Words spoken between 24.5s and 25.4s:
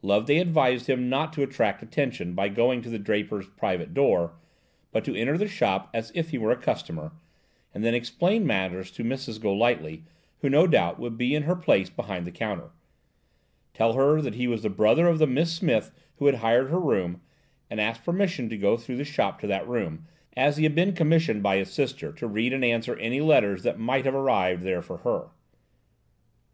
there for her.